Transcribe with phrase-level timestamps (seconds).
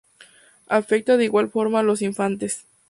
[0.67, 2.65] Afecta de igual forma a los infantes.